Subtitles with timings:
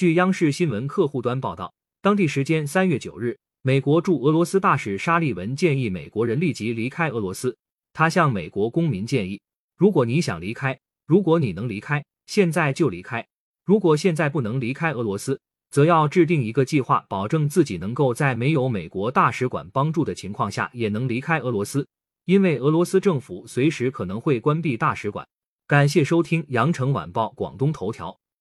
[0.00, 7.54] 据央视新闻客户端报道当地时间三月九日美国驻俄罗斯大使沙利文建议美国人立即离开俄罗斯。
[7.92, 9.38] 他向美国公民建议
[9.76, 13.26] 如果你想离开如果你能离开现在就离开。
[13.66, 15.38] 如果现在不能离开俄罗斯
[15.70, 21.86] 则要制定一个计划保证自己能够在没有美国大使馆帮助的情况下也能离开俄罗斯。
[22.24, 25.28] 因为俄罗斯政府随时可能会关闭大使馆。
[25.66, 28.20] 感谢收听羊城晚报广东头条。